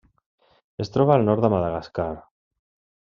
Es 0.85 0.89
troba 0.95 1.13
al 1.17 1.27
nord 1.27 1.45
de 1.47 1.51
Madagascar. 1.55 2.09